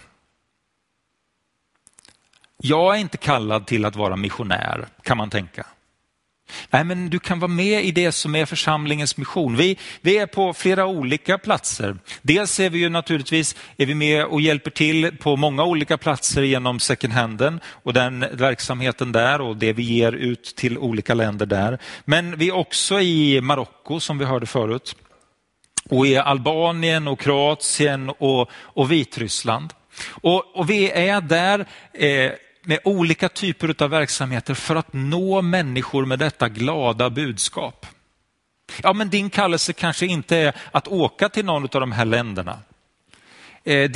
Jag 2.66 2.96
är 2.96 3.00
inte 3.00 3.18
kallad 3.18 3.68
till 3.68 3.86
att 3.86 3.96
vara 3.96 4.16
missionär, 4.16 4.86
kan 5.02 5.18
man 5.18 5.30
tänka. 5.30 5.66
Nej, 6.70 6.84
men 6.84 7.10
du 7.10 7.20
kan 7.20 7.40
vara 7.40 7.52
med 7.52 7.86
i 7.86 7.92
det 7.92 8.12
som 8.12 8.36
är 8.36 8.46
församlingens 8.46 9.18
mission. 9.18 9.56
Vi, 9.56 9.78
vi 10.02 10.18
är 10.18 10.28
på 10.28 10.54
flera 10.54 10.86
olika 10.86 11.38
platser. 11.38 11.98
Dels 12.22 12.60
är 12.60 12.70
vi 12.70 12.80
ju 12.80 12.90
naturligtvis 12.90 13.56
är 13.78 13.86
vi 13.86 13.96
med 13.96 14.26
och 14.26 14.42
hjälper 14.42 14.72
till 14.72 15.18
på 15.18 15.36
många 15.36 15.64
olika 15.64 15.98
platser 15.98 16.42
genom 16.42 16.80
second 16.80 17.14
handen 17.14 17.60
och 17.66 17.94
den 17.94 18.26
verksamheten 18.32 19.12
där 19.12 19.42
och 19.42 19.58
det 19.58 19.74
vi 19.74 19.84
ger 19.84 20.12
ut 20.12 20.56
till 20.56 20.78
olika 20.78 21.14
länder 21.14 21.46
där. 21.46 21.80
Men 22.06 22.38
vi 22.38 22.48
är 22.48 22.56
också 22.56 23.00
i 23.02 23.42
Marocko 23.42 24.00
som 24.00 24.18
vi 24.18 24.26
hörde 24.26 24.46
förut 24.46 24.96
och 25.90 26.08
i 26.08 26.18
Albanien 26.18 27.08
och 27.08 27.20
Kroatien 27.20 28.10
och, 28.10 28.50
och 28.54 28.92
Vitryssland. 28.92 29.74
Och, 30.10 30.56
och 30.56 30.70
vi 30.70 30.92
är 30.92 31.22
där 31.22 31.66
eh, 31.94 32.32
med 32.64 32.80
olika 32.84 33.30
typer 33.30 33.84
av 33.84 33.90
verksamheter 33.90 34.54
för 34.54 34.76
att 34.76 34.94
nå 34.94 35.42
människor 35.42 36.06
med 36.06 36.20
detta 36.20 36.50
glada 36.50 37.10
budskap. 37.10 37.86
Ja, 38.84 38.94
men 38.94 39.10
din 39.10 39.30
kallelse 39.30 39.74
kanske 39.74 40.06
inte 40.06 40.38
är 40.38 40.56
att 40.72 40.88
åka 40.88 41.30
till 41.30 41.46
någon 41.46 41.64
av 41.64 41.70
de 41.70 41.92
här 41.92 42.06
länderna. 42.06 42.60
Eh, 43.64 43.90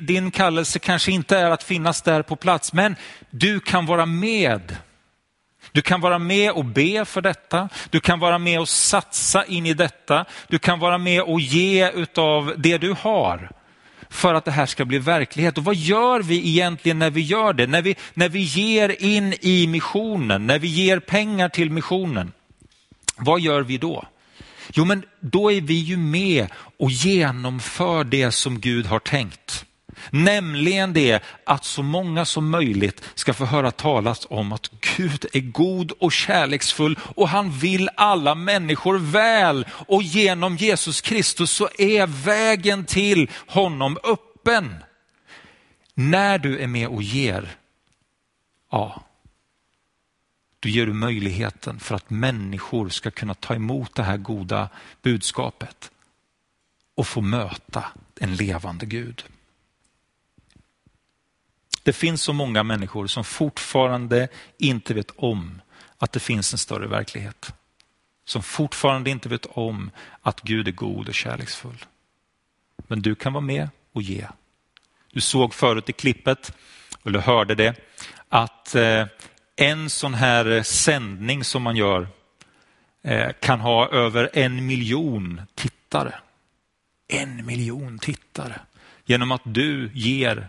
din 0.00 0.30
kallelse 0.30 0.78
kanske 0.78 1.12
inte 1.12 1.38
är 1.38 1.50
att 1.50 1.62
finnas 1.62 2.02
där 2.02 2.22
på 2.22 2.36
plats, 2.36 2.72
men 2.72 2.96
du 3.30 3.60
kan 3.60 3.86
vara 3.86 4.06
med. 4.06 4.76
Du 5.72 5.82
kan 5.82 6.00
vara 6.00 6.18
med 6.18 6.52
och 6.52 6.64
be 6.64 7.04
för 7.04 7.20
detta. 7.20 7.68
Du 7.90 8.00
kan 8.00 8.18
vara 8.18 8.38
med 8.38 8.60
och 8.60 8.68
satsa 8.68 9.44
in 9.44 9.66
i 9.66 9.74
detta. 9.74 10.24
Du 10.48 10.58
kan 10.58 10.78
vara 10.78 10.98
med 10.98 11.22
och 11.22 11.40
ge 11.40 11.90
utav 11.90 12.54
det 12.56 12.78
du 12.78 12.92
har 12.92 13.50
för 14.10 14.34
att 14.34 14.44
det 14.44 14.50
här 14.50 14.66
ska 14.66 14.84
bli 14.84 14.98
verklighet. 14.98 15.58
Och 15.58 15.64
vad 15.64 15.76
gör 15.76 16.20
vi 16.22 16.48
egentligen 16.48 16.98
när 16.98 17.10
vi 17.10 17.20
gör 17.20 17.52
det? 17.52 17.66
När 17.66 17.82
vi, 17.82 17.96
när 18.14 18.28
vi 18.28 18.40
ger 18.40 19.02
in 19.02 19.34
i 19.40 19.66
missionen, 19.66 20.46
när 20.46 20.58
vi 20.58 20.68
ger 20.68 21.00
pengar 21.00 21.48
till 21.48 21.70
missionen. 21.70 22.32
Vad 23.16 23.40
gör 23.40 23.62
vi 23.62 23.78
då? 23.78 24.04
Jo, 24.72 24.84
men 24.84 25.02
då 25.20 25.52
är 25.52 25.60
vi 25.60 25.74
ju 25.74 25.96
med 25.96 26.48
och 26.78 26.90
genomför 26.90 28.04
det 28.04 28.32
som 28.32 28.60
Gud 28.60 28.86
har 28.86 28.98
tänkt. 28.98 29.64
Nämligen 30.10 30.92
det 30.92 31.22
att 31.44 31.64
så 31.64 31.82
många 31.82 32.24
som 32.24 32.50
möjligt 32.50 33.04
ska 33.14 33.34
få 33.34 33.44
höra 33.44 33.70
talas 33.70 34.26
om 34.30 34.52
att 34.52 34.70
Gud 34.96 35.26
är 35.32 35.40
god 35.40 35.92
och 35.92 36.12
kärleksfull 36.12 36.98
och 37.16 37.28
han 37.28 37.50
vill 37.50 37.88
alla 37.96 38.34
människor 38.34 38.98
väl. 38.98 39.66
Och 39.70 40.02
genom 40.02 40.56
Jesus 40.56 41.00
Kristus 41.00 41.50
så 41.50 41.68
är 41.78 42.06
vägen 42.06 42.84
till 42.84 43.30
honom 43.46 43.98
öppen. 44.04 44.74
När 45.94 46.38
du 46.38 46.58
är 46.58 46.66
med 46.66 46.88
och 46.88 47.02
ger, 47.02 47.56
ja, 48.70 49.02
då 50.60 50.68
ger 50.68 50.86
du 50.86 50.92
möjligheten 50.92 51.80
för 51.80 51.94
att 51.94 52.10
människor 52.10 52.88
ska 52.88 53.10
kunna 53.10 53.34
ta 53.34 53.54
emot 53.54 53.94
det 53.94 54.02
här 54.02 54.16
goda 54.16 54.68
budskapet 55.02 55.90
och 56.94 57.06
få 57.06 57.20
möta 57.20 57.84
en 58.20 58.36
levande 58.36 58.86
Gud. 58.86 59.24
Det 61.82 61.92
finns 61.92 62.22
så 62.22 62.32
många 62.32 62.62
människor 62.62 63.06
som 63.06 63.24
fortfarande 63.24 64.28
inte 64.58 64.94
vet 64.94 65.10
om 65.16 65.60
att 65.98 66.12
det 66.12 66.20
finns 66.20 66.52
en 66.52 66.58
större 66.58 66.86
verklighet. 66.86 67.54
Som 68.24 68.42
fortfarande 68.42 69.10
inte 69.10 69.28
vet 69.28 69.46
om 69.46 69.90
att 70.22 70.40
Gud 70.40 70.68
är 70.68 70.72
god 70.72 71.08
och 71.08 71.14
kärleksfull. 71.14 71.84
Men 72.88 73.02
du 73.02 73.14
kan 73.14 73.32
vara 73.32 73.44
med 73.44 73.68
och 73.92 74.02
ge. 74.02 74.26
Du 75.12 75.20
såg 75.20 75.54
förut 75.54 75.88
i 75.88 75.92
klippet, 75.92 76.52
eller 77.04 77.18
hörde 77.18 77.54
det, 77.54 77.74
att 78.28 78.74
eh, 78.74 79.06
en 79.56 79.90
sån 79.90 80.14
här 80.14 80.62
sändning 80.62 81.44
som 81.44 81.62
man 81.62 81.76
gör 81.76 82.08
eh, 83.02 83.30
kan 83.40 83.60
ha 83.60 83.88
över 83.88 84.30
en 84.32 84.66
miljon 84.66 85.42
tittare. 85.54 86.14
En 87.08 87.46
miljon 87.46 87.98
tittare. 87.98 88.60
Genom 89.04 89.32
att 89.32 89.42
du 89.44 89.90
ger 89.94 90.48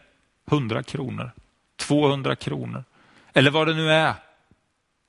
100 0.52 0.84
kronor, 0.84 1.32
200 1.76 2.36
kronor 2.36 2.84
eller 3.34 3.52
vad 3.52 3.68
det 3.68 3.74
nu 3.74 3.92
är, 3.92 4.14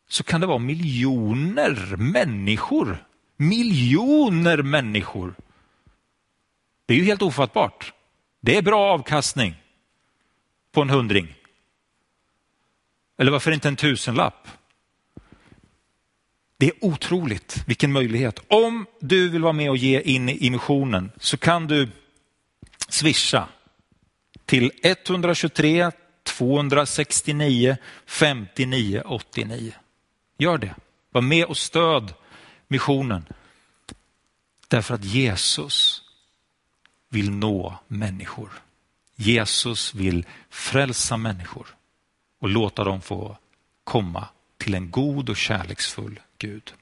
så 0.09 0.24
kan 0.24 0.40
det 0.40 0.46
vara 0.46 0.59
miljoner 0.59 1.96
människor. 1.96 3.05
Miljoner 3.37 4.62
människor. 4.62 5.35
Det 6.87 6.94
är 6.94 6.98
ju 6.98 7.05
helt 7.05 7.22
ofattbart. 7.22 7.92
Det 8.40 8.57
är 8.57 8.62
bra 8.62 8.92
avkastning 8.92 9.55
på 10.72 10.83
en 10.83 10.90
hundring. 10.90 11.35
Eller 13.18 13.33
varför 13.33 13.50
inte 13.50 13.68
en 13.68 13.76
tusenlapp? 13.76 14.48
Det 16.57 16.66
är 16.66 16.85
otroligt 16.85 17.64
vilken 17.66 17.92
möjlighet. 17.92 18.40
Om 18.48 18.87
du 19.00 19.28
vill 19.28 19.42
vara 19.42 19.52
med 19.52 19.70
och 19.70 19.76
ge 19.76 20.00
in 20.00 20.28
i 20.28 20.50
missionen 20.50 21.12
så 21.16 21.37
kan 21.37 21.66
du 21.66 21.88
swisha 22.88 23.48
till 24.53 24.73
123 24.83 25.91
269 26.23 27.77
59 28.07 29.03
89. 29.07 29.73
Gör 30.38 30.59
det. 30.59 30.75
Var 31.11 31.21
med 31.21 31.45
och 31.45 31.57
stöd 31.57 32.15
missionen. 32.69 33.25
Därför 34.69 34.95
att 34.95 35.05
Jesus 35.05 36.03
vill 37.09 37.31
nå 37.31 37.79
människor. 37.87 38.51
Jesus 39.17 39.95
vill 39.95 40.27
frälsa 40.51 41.17
människor 41.17 41.67
och 42.41 42.49
låta 42.49 42.85
dem 42.85 43.01
få 43.01 43.37
komma 43.85 44.29
till 44.59 44.75
en 44.75 44.91
god 44.91 45.31
och 45.31 45.37
kärleksfull 45.37 46.21
Gud. 46.38 46.73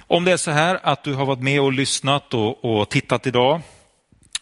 Om 0.00 0.24
det 0.24 0.32
är 0.32 0.36
så 0.36 0.50
här 0.50 0.80
att 0.82 1.04
du 1.04 1.14
har 1.14 1.26
varit 1.26 1.42
med 1.42 1.60
och 1.60 1.72
lyssnat 1.72 2.34
och, 2.34 2.64
och 2.64 2.88
tittat 2.88 3.26
idag 3.26 3.60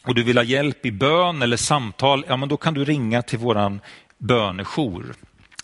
och 0.02 0.14
du 0.14 0.22
vill 0.22 0.36
ha 0.36 0.44
hjälp 0.44 0.86
i 0.86 0.92
bön 0.92 1.42
eller 1.42 1.56
samtal, 1.56 2.24
ja 2.28 2.36
men 2.36 2.48
då 2.48 2.56
kan 2.56 2.74
du 2.74 2.84
ringa 2.84 3.22
till 3.22 3.38
våran 3.38 3.80
bönejour. 4.18 5.14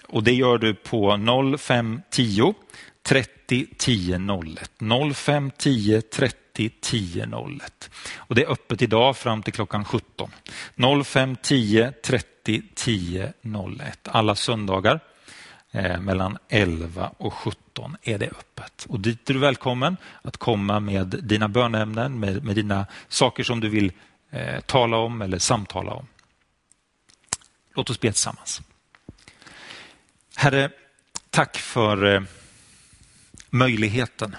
Och 0.09 0.23
det 0.23 0.33
gör 0.33 0.59
du 0.59 0.75
på 0.75 1.16
0510 1.59 2.55
30 3.03 3.66
10 3.79 4.18
01. 4.18 4.70
0510 5.14 6.01
30 6.01 6.70
10 6.81 7.27
01. 7.27 7.90
Och 8.16 8.35
det 8.35 8.42
är 8.42 8.51
öppet 8.51 8.83
idag 8.83 9.16
fram 9.16 9.42
till 9.42 9.53
klockan 9.53 9.85
17. 9.85 10.31
0510 10.77 11.92
30 12.05 12.62
10 12.75 13.33
01. 13.79 14.09
Alla 14.09 14.35
söndagar 14.35 15.01
eh, 15.70 16.01
mellan 16.01 16.38
11 16.49 17.11
och 17.16 17.35
17 17.35 17.97
är 18.03 18.18
det 18.18 18.27
öppet. 18.27 18.87
Och 18.88 19.01
dit 19.01 19.31
är 19.31 19.35
du 19.35 19.40
välkommen 19.40 19.97
att 20.23 20.37
komma 20.37 20.81
med 20.81 21.07
dina 21.07 21.49
bönämnen, 21.49 22.20
med, 22.20 22.44
med 22.44 22.57
dina 22.57 22.87
saker 23.09 23.44
som 23.44 23.61
du 23.61 23.68
vill 23.68 23.92
eh, 24.35 24.61
tala 24.61 24.97
om 24.97 25.23
eller 25.23 25.38
samtala 25.38 25.92
om. 25.92 26.07
Låt 27.75 27.90
oss 27.90 28.01
be 28.01 28.12
tillsammans. 28.12 28.61
Herre, 30.37 30.70
tack 31.31 31.57
för 31.57 32.14
eh, 32.14 32.23
möjligheten 33.51 34.37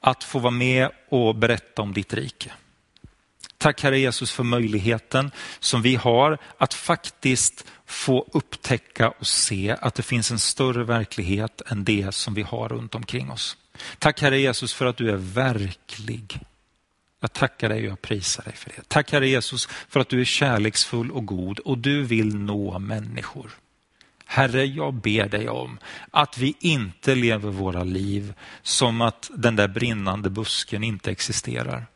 att 0.00 0.24
få 0.24 0.38
vara 0.38 0.50
med 0.50 0.90
och 1.08 1.34
berätta 1.34 1.82
om 1.82 1.92
ditt 1.92 2.14
rike. 2.14 2.52
Tack 3.58 3.82
Herre 3.82 3.98
Jesus 3.98 4.32
för 4.32 4.44
möjligheten 4.44 5.30
som 5.58 5.82
vi 5.82 5.96
har 5.96 6.38
att 6.58 6.74
faktiskt 6.74 7.66
få 7.86 8.28
upptäcka 8.32 9.08
och 9.08 9.26
se 9.26 9.76
att 9.80 9.94
det 9.94 10.02
finns 10.02 10.30
en 10.30 10.38
större 10.38 10.84
verklighet 10.84 11.62
än 11.66 11.84
det 11.84 12.14
som 12.14 12.34
vi 12.34 12.42
har 12.42 12.68
runt 12.68 12.94
omkring 12.94 13.30
oss. 13.30 13.56
Tack 13.98 14.22
Herre 14.22 14.40
Jesus 14.40 14.74
för 14.74 14.86
att 14.86 14.96
du 14.96 15.10
är 15.10 15.16
verklig. 15.16 16.40
Jag 17.20 17.32
tackar 17.32 17.68
dig 17.68 17.78
och 17.82 17.90
jag 17.90 18.02
prisar 18.02 18.44
dig 18.44 18.52
för 18.52 18.70
det. 18.76 18.88
Tack 18.88 19.12
Herre 19.12 19.28
Jesus 19.28 19.66
för 19.66 20.00
att 20.00 20.08
du 20.08 20.20
är 20.20 20.24
kärleksfull 20.24 21.10
och 21.10 21.26
god 21.26 21.58
och 21.58 21.78
du 21.78 22.02
vill 22.02 22.36
nå 22.36 22.78
människor. 22.78 23.50
Herre, 24.24 24.64
jag 24.64 24.94
ber 24.94 25.28
dig 25.28 25.48
om 25.48 25.78
att 26.10 26.38
vi 26.38 26.54
inte 26.60 27.14
lever 27.14 27.50
våra 27.50 27.84
liv 27.84 28.34
som 28.62 29.00
att 29.00 29.30
den 29.34 29.56
där 29.56 29.68
brinnande 29.68 30.30
busken 30.30 30.84
inte 30.84 31.10
existerar. 31.10 31.86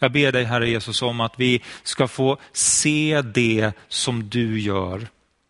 Jag 0.00 0.12
ber 0.12 0.32
dig 0.32 0.44
Herre 0.44 0.70
Jesus 0.70 1.02
om 1.02 1.20
att 1.20 1.40
vi 1.40 1.62
ska 1.82 2.08
få 2.08 2.38
se 2.52 3.22
det 3.22 3.72
som 3.88 4.28
du 4.28 4.60
gör 4.60 5.08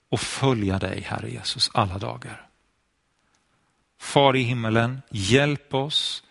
och 0.08 0.20
följa 0.20 0.78
dig 0.78 1.00
Herre 1.00 1.30
Jesus 1.30 1.70
alla 1.74 1.98
dagar. 1.98 2.46
Far 4.00 4.36
i 4.36 4.42
himmelen, 4.42 5.02
hjälp 5.10 5.74
oss 5.74 6.22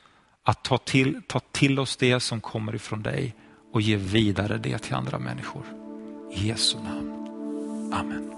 att 0.45 0.63
ta 0.63 0.77
till, 0.77 1.21
ta 1.27 1.39
till 1.39 1.79
oss 1.79 1.97
det 1.97 2.19
som 2.19 2.41
kommer 2.41 2.75
ifrån 2.75 3.03
dig 3.03 3.35
och 3.73 3.81
ge 3.81 3.95
vidare 3.95 4.57
det 4.57 4.77
till 4.77 4.93
andra 4.95 5.19
människor. 5.19 5.63
I 6.33 6.47
Jesu 6.47 6.77
namn. 6.77 7.11
Amen. 7.93 8.31